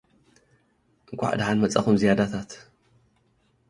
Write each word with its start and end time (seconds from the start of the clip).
እንካዕ 1.09 1.33
ደሓን 1.39 1.59
መፃእኩም 1.63 1.95
ዝያዳታት 2.01 2.49